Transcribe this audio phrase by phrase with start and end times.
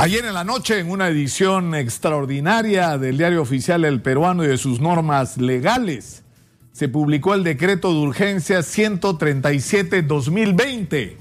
[0.00, 4.56] Ayer en la noche, en una edición extraordinaria del diario oficial El Peruano y de
[4.56, 6.22] sus normas legales,
[6.70, 11.16] se publicó el decreto de urgencia 137-2020,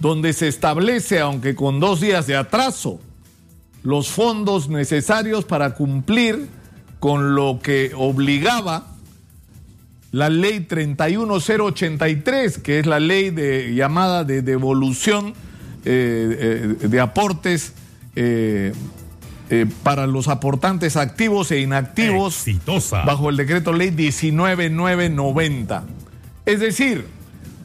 [0.00, 3.00] donde se establece, aunque con dos días de atraso,
[3.82, 6.48] los fondos necesarios para cumplir
[7.00, 8.86] con lo que obligaba
[10.10, 15.34] la ley 31083, que es la ley de, llamada de devolución
[15.84, 17.74] eh, eh, de aportes
[18.16, 18.72] eh,
[19.48, 22.44] eh, para los aportantes activos e inactivos
[22.90, 25.84] bajo el decreto ley 19990.
[26.46, 27.06] Es decir,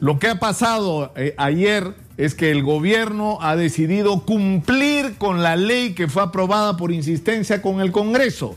[0.00, 5.56] lo que ha pasado eh, ayer es que el gobierno ha decidido cumplir con la
[5.56, 8.56] ley que fue aprobada por insistencia con el Congreso.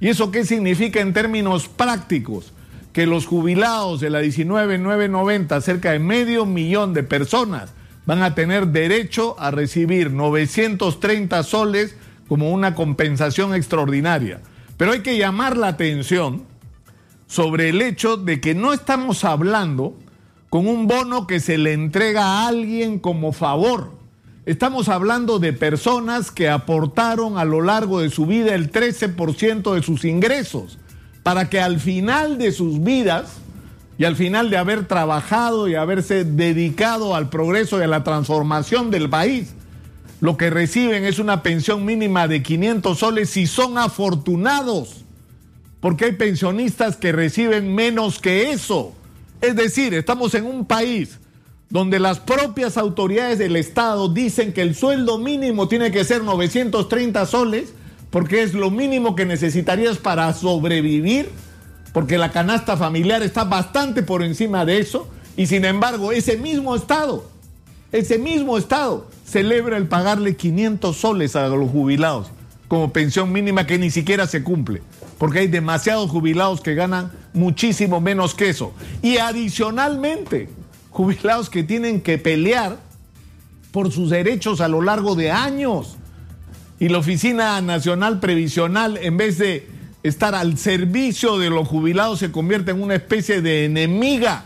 [0.00, 2.52] ¿Y eso qué significa en términos prácticos?
[2.92, 7.70] Que los jubilados de la 19990, cerca de medio millón de personas,
[8.06, 11.96] van a tener derecho a recibir 930 soles
[12.28, 14.40] como una compensación extraordinaria.
[14.76, 16.44] Pero hay que llamar la atención
[17.26, 19.96] sobre el hecho de que no estamos hablando
[20.50, 23.92] con un bono que se le entrega a alguien como favor.
[24.46, 29.82] Estamos hablando de personas que aportaron a lo largo de su vida el 13% de
[29.82, 30.78] sus ingresos
[31.22, 33.38] para que al final de sus vidas
[33.96, 38.90] y al final de haber trabajado y haberse dedicado al progreso y a la transformación
[38.90, 39.54] del país,
[40.20, 45.04] lo que reciben es una pensión mínima de 500 soles si son afortunados,
[45.80, 48.94] porque hay pensionistas que reciben menos que eso.
[49.40, 51.18] Es decir, estamos en un país
[51.68, 57.26] donde las propias autoridades del Estado dicen que el sueldo mínimo tiene que ser 930
[57.26, 57.74] soles,
[58.10, 61.28] porque es lo mínimo que necesitarías para sobrevivir
[61.94, 66.74] porque la canasta familiar está bastante por encima de eso, y sin embargo ese mismo
[66.74, 67.24] Estado,
[67.92, 72.32] ese mismo Estado celebra el pagarle 500 soles a los jubilados
[72.66, 74.82] como pensión mínima que ni siquiera se cumple,
[75.18, 78.74] porque hay demasiados jubilados que ganan muchísimo menos que eso.
[79.00, 80.48] Y adicionalmente,
[80.90, 82.78] jubilados que tienen que pelear
[83.70, 85.96] por sus derechos a lo largo de años.
[86.80, 89.68] Y la Oficina Nacional Previsional, en vez de
[90.04, 94.44] estar al servicio de los jubilados se convierte en una especie de enemiga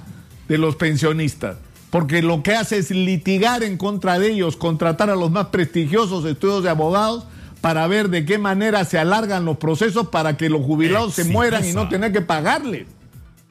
[0.49, 1.57] de los pensionistas,
[1.91, 6.25] porque lo que hace es litigar en contra de ellos, contratar a los más prestigiosos
[6.25, 7.27] estudios de abogados
[7.61, 11.67] para ver de qué manera se alargan los procesos para que los jubilados se mueran
[11.67, 12.87] y no tener que pagarles.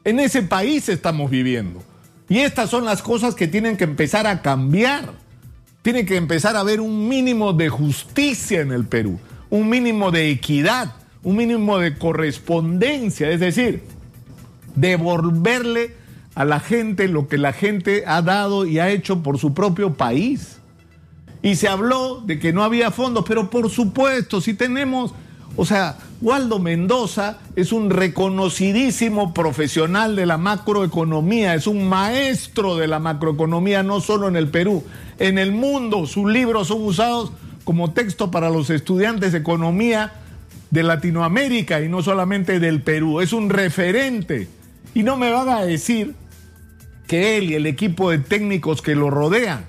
[0.06, 1.84] En ese país estamos viviendo.
[2.29, 5.12] Y estas son las cosas que tienen que empezar a cambiar.
[5.81, 9.19] Tiene que empezar a haber un mínimo de justicia en el Perú,
[9.50, 13.83] un mínimo de equidad un mínimo de correspondencia, es decir,
[14.75, 15.95] devolverle
[16.35, 19.95] a la gente lo que la gente ha dado y ha hecho por su propio
[19.95, 20.59] país.
[21.41, 25.13] Y se habló de que no había fondos, pero por supuesto, si tenemos,
[25.55, 32.88] o sea, Waldo Mendoza es un reconocidísimo profesional de la macroeconomía, es un maestro de
[32.88, 34.84] la macroeconomía, no solo en el Perú,
[35.17, 36.05] en el mundo.
[36.05, 37.31] Sus libros son usados
[37.63, 40.13] como texto para los estudiantes de economía
[40.72, 43.22] de Latinoamérica y no solamente del Perú.
[43.22, 44.47] Es un referente.
[44.94, 46.16] Y no me van a decir
[47.07, 49.66] que él y el equipo de técnicos que lo rodean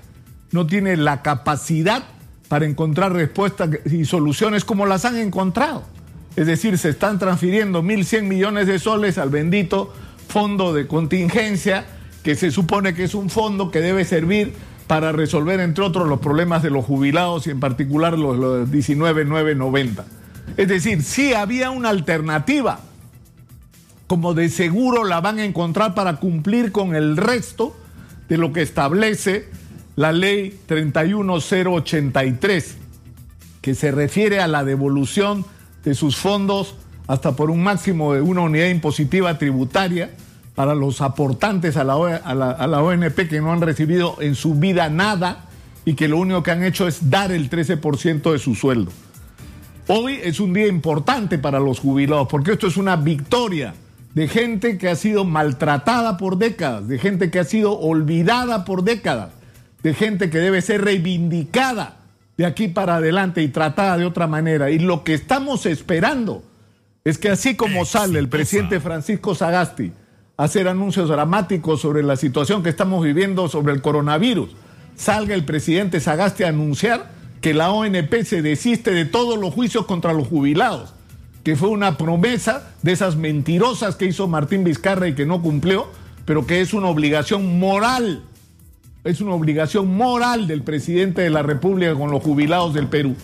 [0.51, 2.03] no tienen la capacidad
[2.47, 5.83] para encontrar respuestas y soluciones como las han encontrado.
[6.35, 9.93] Es decir, se están transfiriendo 1.100 millones de soles al bendito
[10.27, 11.85] fondo de contingencia,
[12.23, 14.53] que se supone que es un fondo que debe servir
[14.87, 20.03] para resolver, entre otros, los problemas de los jubilados y en particular los, los 19.990.
[20.57, 22.79] Es decir, sí había una alternativa,
[24.07, 27.75] como de seguro la van a encontrar para cumplir con el resto
[28.27, 29.47] de lo que establece
[29.95, 32.77] la ley 31083,
[33.61, 35.45] que se refiere a la devolución
[35.83, 36.75] de sus fondos
[37.07, 40.11] hasta por un máximo de una unidad impositiva tributaria
[40.55, 44.35] para los aportantes a la, a la, a la ONP que no han recibido en
[44.35, 45.45] su vida nada
[45.85, 48.91] y que lo único que han hecho es dar el 13% de su sueldo.
[49.91, 53.73] Hoy es un día importante para los jubilados porque esto es una victoria
[54.13, 58.83] de gente que ha sido maltratada por décadas, de gente que ha sido olvidada por
[58.83, 59.31] décadas,
[59.81, 61.97] de gente que debe ser reivindicada
[62.37, 64.69] de aquí para adelante y tratada de otra manera.
[64.69, 66.43] Y lo que estamos esperando
[67.03, 69.91] es que así como sale el presidente Francisco Sagasti
[70.37, 74.51] a hacer anuncios dramáticos sobre la situación que estamos viviendo sobre el coronavirus,
[74.95, 79.85] salga el presidente Sagasti a anunciar que la ONP se desiste de todos los juicios
[79.85, 80.93] contra los jubilados,
[81.43, 85.87] que fue una promesa de esas mentirosas que hizo Martín Vizcarra y que no cumplió,
[86.25, 88.23] pero que es una obligación moral,
[89.03, 93.15] es una obligación moral del presidente de la República con los jubilados del Perú.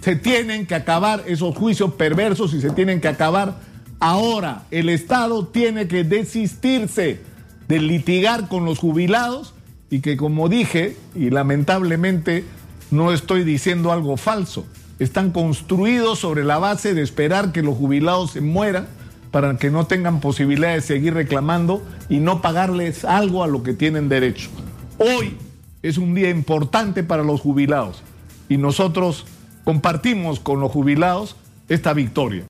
[0.00, 3.58] Se tienen que acabar esos juicios perversos y se tienen que acabar
[4.00, 4.64] ahora.
[4.70, 7.20] El Estado tiene que desistirse
[7.68, 9.54] de litigar con los jubilados
[9.90, 12.44] y que como dije, y lamentablemente
[12.90, 14.66] no estoy diciendo algo falso,
[14.98, 18.86] están construidos sobre la base de esperar que los jubilados se mueran
[19.30, 23.74] para que no tengan posibilidad de seguir reclamando y no pagarles algo a lo que
[23.74, 24.48] tienen derecho.
[24.98, 25.36] Hoy
[25.82, 28.02] es un día importante para los jubilados
[28.48, 29.26] y nosotros
[29.64, 31.36] compartimos con los jubilados
[31.68, 32.44] esta victoria.